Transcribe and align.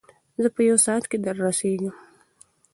زه 0.41 0.47
په 0.55 0.61
یو 0.69 0.77
ساعت 0.85 1.03
کې 1.11 1.17
در 1.25 1.35
رسېږم. 1.45 1.95